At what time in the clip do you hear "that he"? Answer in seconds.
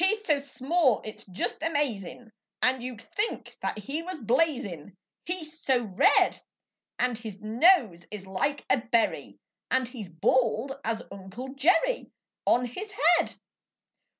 3.61-4.01